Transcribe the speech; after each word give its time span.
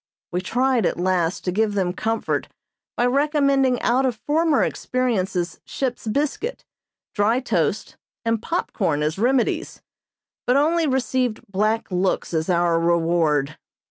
We 0.31 0.41
tried 0.41 0.87
at 0.87 0.97
last 0.99 1.45
to 1.45 1.51
give 1.51 1.75
them 1.75 1.93
comfort 1.93 2.47
by 2.97 3.05
recommending 3.05 3.79
out 3.83 4.03
of 4.03 4.19
former 4.25 4.63
experiences 4.63 5.59
ship's 5.63 6.07
biscuit, 6.07 6.65
dry 7.13 7.39
toast 7.39 7.97
and 8.25 8.41
pop 8.41 8.73
corn 8.73 9.03
as 9.03 9.19
remedies, 9.19 9.83
but 10.47 10.57
only 10.57 10.87
received 10.87 11.45
black 11.47 11.91
looks 11.91 12.33
as 12.33 12.49
our 12.49 12.79
reward. 12.79 13.57